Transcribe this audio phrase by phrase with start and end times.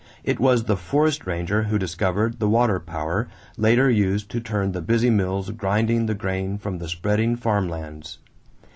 [0.23, 4.81] It was the forest ranger who discovered the water power later used to turn the
[4.81, 8.17] busy mills grinding the grain from the spreading farm lands.